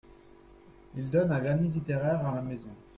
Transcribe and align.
Il 0.95 1.11
donne 1.11 1.29
un 1.31 1.37
vernis 1.39 1.69
littéraire 1.69 2.25
à 2.25 2.31
ma 2.31 2.41
maison… 2.41 2.71